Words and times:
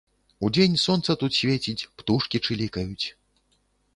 Удзень 0.47 0.77
сонца 0.83 1.15
тут 1.23 1.31
свеціць, 1.41 1.87
птушкі 2.01 2.37
чылікаюць. 2.45 3.05